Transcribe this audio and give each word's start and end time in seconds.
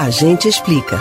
A 0.00 0.08
gente 0.08 0.48
explica. 0.48 0.98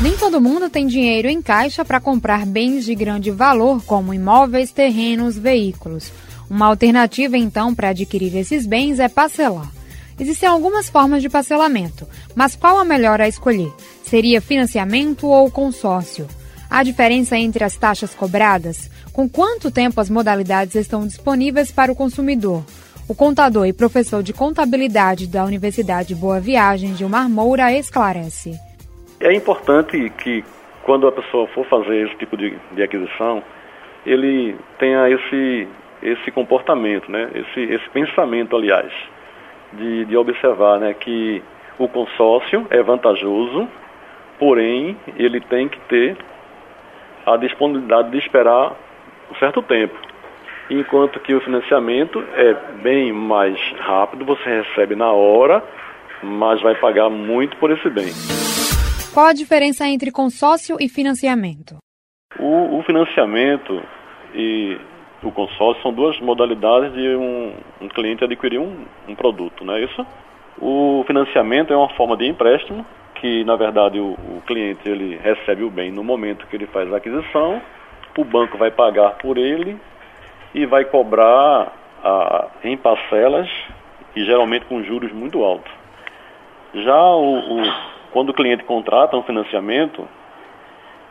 Nem 0.00 0.16
todo 0.16 0.40
mundo 0.40 0.70
tem 0.70 0.86
dinheiro 0.86 1.28
em 1.28 1.42
caixa 1.42 1.84
para 1.84 2.00
comprar 2.00 2.46
bens 2.46 2.86
de 2.86 2.94
grande 2.94 3.30
valor, 3.30 3.84
como 3.84 4.14
imóveis, 4.14 4.72
terrenos, 4.72 5.36
veículos. 5.36 6.10
Uma 6.48 6.64
alternativa, 6.64 7.36
então, 7.36 7.74
para 7.74 7.90
adquirir 7.90 8.34
esses 8.34 8.64
bens 8.64 8.98
é 8.98 9.06
parcelar. 9.06 9.70
Existem 10.18 10.48
algumas 10.48 10.88
formas 10.88 11.20
de 11.20 11.28
parcelamento, 11.28 12.08
mas 12.34 12.56
qual 12.56 12.78
a 12.78 12.86
melhor 12.86 13.20
a 13.20 13.28
escolher? 13.28 13.70
Seria 14.02 14.40
financiamento 14.40 15.26
ou 15.26 15.50
consórcio? 15.50 16.26
Há 16.70 16.82
diferença 16.82 17.36
entre 17.36 17.62
as 17.64 17.76
taxas 17.76 18.14
cobradas? 18.14 18.90
Com 19.12 19.28
quanto 19.28 19.70
tempo 19.70 20.00
as 20.00 20.08
modalidades 20.08 20.74
estão 20.74 21.06
disponíveis 21.06 21.70
para 21.70 21.92
o 21.92 21.96
consumidor? 21.96 22.64
O 23.08 23.14
contador 23.14 23.68
e 23.68 23.72
professor 23.72 24.20
de 24.20 24.32
contabilidade 24.32 25.30
da 25.30 25.44
Universidade 25.44 26.12
Boa 26.12 26.40
Viagem, 26.40 26.96
Gilmar 26.96 27.30
Moura, 27.30 27.70
esclarece. 27.72 28.58
É 29.20 29.32
importante 29.32 30.10
que, 30.18 30.42
quando 30.82 31.06
a 31.06 31.12
pessoa 31.12 31.46
for 31.54 31.64
fazer 31.66 32.08
esse 32.08 32.16
tipo 32.16 32.36
de, 32.36 32.58
de 32.72 32.82
aquisição, 32.82 33.44
ele 34.04 34.56
tenha 34.80 35.08
esse, 35.08 35.68
esse 36.02 36.32
comportamento, 36.32 37.08
né? 37.08 37.30
esse, 37.32 37.60
esse 37.74 37.88
pensamento, 37.90 38.56
aliás, 38.56 38.92
de, 39.74 40.04
de 40.06 40.16
observar 40.16 40.80
né? 40.80 40.92
que 40.92 41.40
o 41.78 41.86
consórcio 41.86 42.66
é 42.70 42.82
vantajoso, 42.82 43.68
porém 44.36 44.96
ele 45.16 45.40
tem 45.42 45.68
que 45.68 45.78
ter 45.82 46.16
a 47.24 47.36
disponibilidade 47.36 48.10
de 48.10 48.18
esperar 48.18 48.74
um 49.30 49.34
certo 49.36 49.62
tempo 49.62 49.96
enquanto 50.70 51.20
que 51.20 51.34
o 51.34 51.40
financiamento 51.40 52.22
é 52.34 52.54
bem 52.82 53.12
mais 53.12 53.58
rápido, 53.78 54.24
você 54.24 54.62
recebe 54.62 54.94
na 54.94 55.10
hora, 55.12 55.62
mas 56.22 56.60
vai 56.60 56.74
pagar 56.74 57.08
muito 57.08 57.56
por 57.56 57.70
esse 57.70 57.88
bem. 57.90 58.12
Qual 59.12 59.26
a 59.26 59.32
diferença 59.32 59.86
entre 59.86 60.10
consórcio 60.10 60.76
e 60.80 60.88
financiamento? 60.88 61.76
O, 62.38 62.78
o 62.78 62.82
financiamento 62.82 63.82
e 64.34 64.78
o 65.22 65.32
consórcio 65.32 65.82
são 65.82 65.92
duas 65.92 66.20
modalidades 66.20 66.92
de 66.92 67.16
um, 67.16 67.54
um 67.80 67.88
cliente 67.88 68.24
adquirir 68.24 68.58
um, 68.58 68.84
um 69.08 69.14
produto, 69.14 69.64
não 69.64 69.74
é 69.74 69.84
isso? 69.84 70.06
O 70.60 71.04
financiamento 71.06 71.72
é 71.72 71.76
uma 71.76 71.88
forma 71.90 72.16
de 72.16 72.26
empréstimo 72.26 72.84
que, 73.14 73.44
na 73.44 73.56
verdade, 73.56 73.98
o, 73.98 74.12
o 74.12 74.42
cliente 74.46 74.86
ele 74.86 75.16
recebe 75.16 75.62
o 75.62 75.70
bem 75.70 75.90
no 75.90 76.04
momento 76.04 76.46
que 76.46 76.56
ele 76.56 76.66
faz 76.66 76.92
a 76.92 76.96
aquisição, 76.98 77.62
o 78.18 78.24
banco 78.24 78.58
vai 78.58 78.70
pagar 78.70 79.12
por 79.18 79.38
ele 79.38 79.78
e 80.54 80.66
vai 80.66 80.84
cobrar 80.84 81.72
em 82.62 82.76
parcelas 82.76 83.48
e 84.14 84.24
geralmente 84.24 84.64
com 84.66 84.82
juros 84.82 85.12
muito 85.12 85.42
altos. 85.42 85.70
Já 86.74 87.00
o, 87.00 87.38
o, 87.38 87.72
quando 88.12 88.30
o 88.30 88.34
cliente 88.34 88.64
contrata 88.64 89.16
um 89.16 89.22
financiamento, 89.22 90.06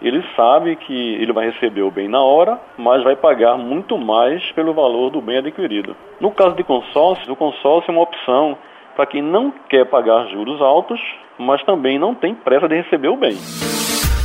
ele 0.01 0.23
sabe 0.35 0.75
que 0.75 1.15
ele 1.15 1.31
vai 1.31 1.49
receber 1.49 1.81
o 1.81 1.91
bem 1.91 2.07
na 2.07 2.21
hora, 2.21 2.59
mas 2.77 3.03
vai 3.03 3.15
pagar 3.15 3.57
muito 3.57 3.97
mais 3.97 4.51
pelo 4.51 4.73
valor 4.73 5.09
do 5.09 5.21
bem 5.21 5.37
adquirido. 5.37 5.95
No 6.19 6.31
caso 6.31 6.55
de 6.55 6.63
consórcio, 6.63 7.31
o 7.31 7.35
consórcio 7.35 7.91
é 7.91 7.93
uma 7.93 8.03
opção 8.03 8.57
para 8.95 9.05
quem 9.05 9.21
não 9.21 9.51
quer 9.69 9.85
pagar 9.85 10.27
juros 10.27 10.61
altos, 10.61 10.99
mas 11.37 11.63
também 11.63 11.99
não 11.99 12.15
tem 12.15 12.33
pressa 12.33 12.67
de 12.67 12.75
receber 12.75 13.09
o 13.09 13.17
bem. 13.17 13.35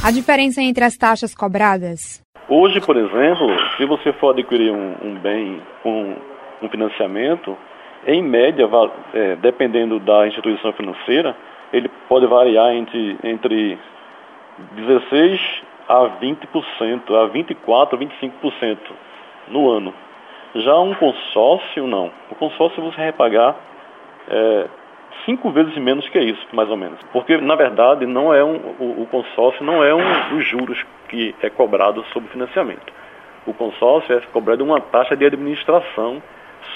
A 0.04 0.10
diferença 0.10 0.62
entre 0.62 0.84
as 0.84 0.96
taxas 0.96 1.34
cobradas? 1.34 2.22
Hoje, 2.52 2.80
por 2.80 2.96
exemplo, 2.96 3.46
se 3.76 3.84
você 3.84 4.12
for 4.14 4.30
adquirir 4.30 4.72
um, 4.72 4.96
um 5.04 5.14
bem 5.14 5.62
com 5.84 6.16
um 6.60 6.68
financiamento, 6.68 7.56
em 8.04 8.20
média, 8.20 8.68
é, 9.14 9.36
dependendo 9.36 10.00
da 10.00 10.26
instituição 10.26 10.72
financeira, 10.72 11.36
ele 11.72 11.88
pode 12.08 12.26
variar 12.26 12.74
entre, 12.74 13.16
entre 13.22 13.78
16% 14.76 15.40
a 15.88 16.10
20%, 16.20 17.14
a 17.14 17.28
24%, 17.28 17.96
25% 17.96 18.78
no 19.46 19.70
ano. 19.70 19.94
Já 20.56 20.76
um 20.80 20.92
consórcio, 20.94 21.86
não. 21.86 22.10
O 22.32 22.34
consórcio 22.34 22.82
você 22.82 22.96
vai 22.96 23.12
pagar 23.12 23.54
é, 24.28 24.66
cinco 25.24 25.50
vezes 25.50 25.76
menos 25.76 26.08
que 26.08 26.18
isso, 26.18 26.44
mais 26.52 26.68
ou 26.68 26.76
menos. 26.76 26.98
Porque, 27.12 27.36
na 27.36 27.54
verdade, 27.54 28.06
não 28.06 28.32
é 28.32 28.42
um, 28.44 28.56
o, 28.78 29.02
o 29.02 29.06
consórcio 29.06 29.64
não 29.64 29.82
é 29.84 29.94
um 29.94 30.30
dos 30.30 30.46
juros 30.46 30.78
que 31.08 31.34
é 31.42 31.50
cobrado 31.50 32.04
sobre 32.12 32.28
o 32.28 32.32
financiamento. 32.32 32.92
O 33.46 33.54
consórcio 33.54 34.16
é 34.16 34.20
cobrado 34.32 34.64
uma 34.64 34.80
taxa 34.80 35.16
de 35.16 35.24
administração 35.24 36.22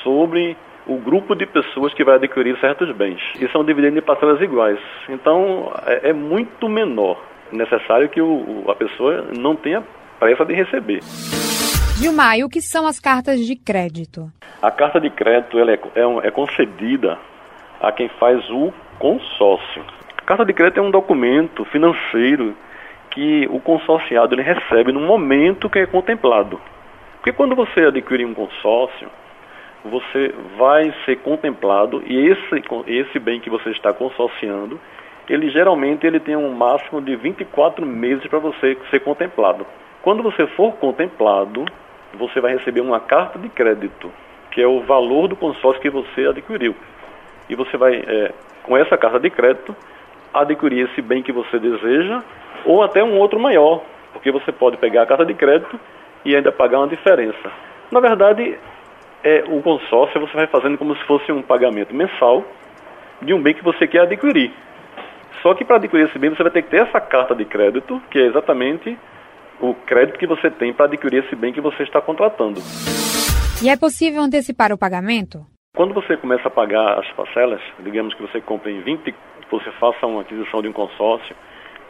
sobre 0.03 0.57
o 0.87 0.97
grupo 0.99 1.35
de 1.35 1.47
pessoas 1.47 1.95
que 1.95 2.05
vai 2.05 2.17
adquirir 2.17 2.59
certos 2.59 2.91
bens. 2.95 3.21
E 3.41 3.49
são 3.49 3.65
divididos 3.65 3.99
em 3.99 4.03
parcelas 4.03 4.41
iguais. 4.41 4.79
Então, 5.09 5.73
é, 5.87 6.11
é 6.11 6.13
muito 6.13 6.69
menor. 6.69 7.23
necessário 7.53 8.09
que 8.09 8.21
o, 8.21 8.65
a 8.69 8.75
pessoa 8.75 9.27
não 9.39 9.55
tenha 9.55 9.83
pressa 10.19 10.45
de 10.45 10.55
receber. 10.55 11.01
Gilmar, 11.97 12.37
e 12.39 12.45
o 12.45 12.49
que 12.49 12.61
são 12.61 12.87
as 12.87 12.99
cartas 12.99 13.39
de 13.41 13.55
crédito? 13.55 14.29
A 14.61 14.71
carta 14.71 15.01
de 15.01 15.11
crédito 15.11 15.59
ela 15.59 15.71
é, 15.71 15.79
é, 15.95 16.29
é 16.29 16.31
concedida 16.31 17.19
a 17.85 17.93
quem 17.93 18.09
faz 18.09 18.49
o 18.51 18.73
consórcio. 18.99 19.85
Carta 20.25 20.45
de 20.45 20.55
crédito 20.55 20.81
é 20.81 20.83
um 20.83 20.91
documento 20.91 21.65
financeiro 21.67 22.57
que 23.11 23.47
o 23.51 23.61
consorciado 23.61 24.35
ele 24.35 24.43
recebe 24.43 24.91
no 24.91 25.01
momento 25.01 25.69
que 25.69 25.79
é 25.79 25.87
contemplado. 25.87 26.59
Porque 27.17 27.33
quando 27.33 27.55
você 27.55 27.85
adquire 27.85 28.25
um 28.25 28.33
consórcio, 28.35 29.09
você 29.85 30.35
vai 30.57 30.95
ser 31.05 31.17
contemplado 31.17 32.03
e 32.07 32.27
esse, 32.27 32.63
esse 32.87 33.19
bem 33.19 33.39
que 33.39 33.51
você 33.51 33.71
está 33.71 33.93
consorciando, 33.93 34.81
ele 35.29 35.51
geralmente 35.51 36.07
ele 36.07 36.19
tem 36.19 36.37
um 36.37 36.53
máximo 36.53 37.03
de 37.03 37.15
24 37.17 37.85
meses 37.85 38.27
para 38.27 38.39
você 38.39 38.79
ser 38.91 39.01
contemplado. 39.01 39.67
Quando 40.03 40.23
você 40.23 40.47
for 40.49 40.73
contemplado, 40.77 41.65
você 42.15 42.41
vai 42.41 42.55
receber 42.55 42.81
uma 42.81 43.01
carta 43.01 43.39
de 43.39 43.49
crédito, 43.51 44.11
que 44.51 44.63
é 44.63 44.67
o 44.67 44.81
valor 44.81 45.29
do 45.29 45.37
consórcio 45.37 45.83
que 45.83 45.91
você 45.91 46.27
adquiriu 46.27 46.75
e 47.49 47.55
você 47.55 47.77
vai, 47.77 47.97
é, 47.97 48.33
com 48.63 48.77
essa 48.77 48.97
carta 48.97 49.21
de 49.21 49.31
crédito, 49.31 49.75
adquirir 50.33 50.89
esse 50.89 51.01
bem 51.01 51.23
que 51.23 51.33
você 51.33 51.59
deseja 51.59 52.23
ou 52.65 52.83
até 52.83 53.03
um 53.05 53.19
outro 53.19 53.39
maior, 53.39 53.83
porque 54.13 54.31
você 54.31 54.51
pode 54.51 54.77
pegar 54.79 55.03
a 55.03 55.07
carta 55.07 55.25
de 55.25 55.35
crédito 55.35 55.79
e 56.25 56.35
ainda 56.35 56.51
pagar 56.51 56.79
uma 56.79 56.89
diferença. 56.89 57.53
Na 57.91 58.01
verdade, 58.01 58.59
é, 59.23 59.45
o 59.49 59.63
consórcio 59.63 60.21
você 60.21 60.35
vai 60.35 60.47
fazendo 60.47 60.79
como 60.79 60.97
se 60.97 61.05
fosse 61.05 61.31
um 61.31 61.43
pagamento 61.43 61.95
mensal 61.95 62.45
de 63.23 63.33
um 63.33 63.43
bem 63.43 63.55
que 63.55 63.63
você 63.63 63.87
quer 63.87 64.03
adquirir. 64.03 64.53
Só 65.43 65.55
que 65.55 65.65
para 65.65 65.77
adquirir 65.77 66.09
esse 66.09 66.19
bem 66.19 66.31
você 66.31 66.43
vai 66.43 66.53
ter 66.53 66.63
que 66.63 66.71
ter 66.71 66.83
essa 66.89 67.01
carta 67.01 67.35
de 67.35 67.45
crédito, 67.45 68.01
que 68.11 68.19
é 68.19 68.27
exatamente 68.27 68.99
o 69.61 69.75
crédito 69.75 70.19
que 70.19 70.27
você 70.27 70.51
tem 70.51 70.73
para 70.73 70.87
adquirir 70.87 71.25
esse 71.25 71.37
bem 71.37 71.53
que 71.53 71.61
você 71.61 71.83
está 71.83 72.01
contratando. 72.01 72.61
E 73.63 73.69
é 73.69 73.77
possível 73.77 74.23
antecipar 74.23 74.73
o 74.73 74.79
pagamento? 74.79 75.54
Quando 75.85 76.01
você 76.01 76.17
começa 76.17 76.49
a 76.49 76.51
pagar 76.51 76.99
as 76.99 77.07
parcelas, 77.13 77.61
digamos 77.81 78.15
que 78.15 78.23
você 78.23 78.41
compre 78.41 78.73
em 78.73 78.81
20, 78.81 79.15
você 79.51 79.71
faça 79.73 80.07
uma 80.07 80.23
aquisição 80.23 80.63
de 80.63 80.69
um 80.69 80.73
consórcio 80.73 81.37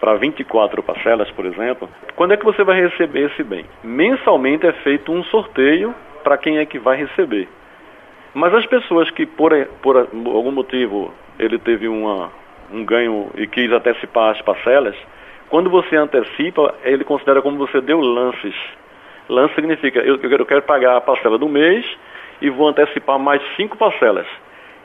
para 0.00 0.16
24 0.16 0.82
parcelas, 0.82 1.31
por 1.31 1.47
exemplo, 1.47 1.88
quando 2.16 2.33
é 2.33 2.37
que 2.37 2.44
você 2.44 2.65
vai 2.65 2.81
receber 2.81 3.31
esse 3.31 3.44
bem? 3.44 3.65
Mensalmente 3.84 4.66
é 4.66 4.72
feito 4.72 5.12
um 5.12 5.22
sorteio 5.22 5.94
para 6.25 6.37
quem 6.37 6.59
é 6.59 6.66
que 6.66 6.77
vai 6.77 6.97
receber. 6.97 7.49
Mas 8.34 8.53
as 8.54 8.66
pessoas 8.66 9.09
que 9.12 9.27
por, 9.27 9.53
por 9.81 9.97
algum 9.97 10.50
motivo 10.50 11.15
ele 11.38 11.56
teve 11.60 11.87
uma, 11.87 12.33
um 12.72 12.84
ganho 12.84 13.31
e 13.37 13.47
quis 13.47 13.71
antecipar 13.71 14.33
as 14.33 14.43
parcelas, 14.43 14.97
quando 15.49 15.71
você 15.71 15.94
antecipa, 15.94 16.75
ele 16.83 17.04
considera 17.04 17.41
como 17.41 17.59
você 17.59 17.81
deu 17.81 18.00
lances. 18.00 18.56
Lance 19.28 19.54
significa 19.54 20.00
eu, 20.00 20.16
eu 20.21 20.47
quero 20.47 20.62
pagar 20.62 20.97
a 20.97 21.00
parcela 21.00 21.38
do 21.38 21.49
mês 21.49 21.87
e 22.41 22.50
vou 22.50 22.69
antecipar 22.69 23.19
mais 23.19 23.43
cinco 23.56 23.77
parcelas. 23.77 24.27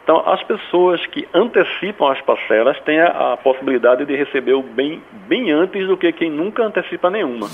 Então, 0.04 0.28
as 0.28 0.42
pessoas 0.44 1.06
que 1.08 1.28
antecipam 1.34 2.12
as 2.12 2.20
parcelas 2.22 2.80
têm 2.82 3.00
a, 3.00 3.34
a 3.34 3.38
possibilidade 3.38 4.06
de 4.06 4.16
receber 4.16 4.54
o 4.54 4.64
bem 4.64 5.02
bem 5.28 5.52
antes 5.52 5.88
do 5.88 5.96
que 5.96 6.12
quem 6.12 6.32
nunca 6.32 6.64
antecipa 6.64 7.10
nenhuma. 7.12 7.48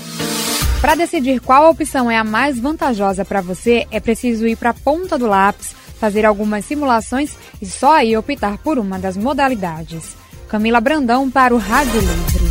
Para 0.80 0.94
decidir 0.94 1.40
qual 1.40 1.70
opção 1.70 2.10
é 2.10 2.16
a 2.16 2.24
mais 2.24 2.60
vantajosa 2.60 3.24
para 3.24 3.40
você, 3.40 3.86
é 3.90 4.00
preciso 4.00 4.46
ir 4.46 4.56
para 4.56 4.70
a 4.70 4.74
ponta 4.74 5.18
do 5.18 5.26
lápis, 5.26 5.72
fazer 5.98 6.24
algumas 6.24 6.64
simulações 6.64 7.36
e 7.60 7.66
só 7.66 7.96
aí 7.96 8.16
optar 8.16 8.56
por 8.58 8.78
uma 8.78 8.98
das 8.98 9.16
modalidades. 9.16 10.16
Camila 10.48 10.80
Brandão 10.80 11.30
para 11.30 11.54
o 11.54 11.58
Rádio 11.58 12.00
Livre. 12.00 12.45